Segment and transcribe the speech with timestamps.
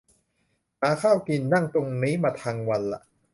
[0.81, 3.01] หาข้าวกิน นั่งตรงนี้มาทังวันละ